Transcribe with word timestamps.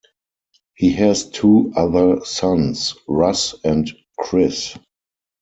He 0.73 0.93
has 0.93 1.29
two 1.29 1.71
other 1.75 2.25
sons, 2.25 2.95
Russ 3.07 3.53
and 3.63 3.87
Chris. 4.17 4.75